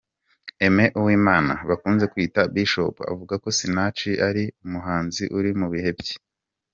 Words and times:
Aime 0.65 0.85
Uwimana 0.99 1.53
bakunze 1.69 2.05
kwita 2.13 2.41
Bishop 2.53 2.95
avuga 3.11 3.33
ko 3.43 3.47
Sinach 3.57 4.01
ari 4.29 4.43
umuhanzi 4.65 5.23
uri 5.37 5.51
mu 5.59 5.67
bihe 5.73 5.91
bye. 5.99 6.15